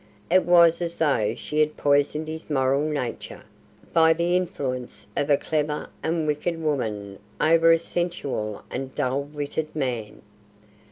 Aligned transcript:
It 0.31 0.45
was 0.45 0.81
as 0.81 0.97
though 0.97 1.35
she 1.35 1.59
had 1.59 1.77
poisoned 1.77 2.27
his 2.27 2.49
moral 2.49 2.81
nature 2.89 3.43
by 3.93 4.13
the 4.13 4.35
influence 4.35 5.05
of 5.15 5.29
a 5.29 5.37
clever 5.37 5.91
and 6.01 6.25
wicked 6.25 6.59
woman 6.59 7.19
over 7.39 7.71
a 7.71 7.77
sensual 7.77 8.63
and 8.71 8.95
dull 8.95 9.21
witted 9.21 9.75
man. 9.75 10.23